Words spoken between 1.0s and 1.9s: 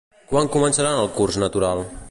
el curs natural?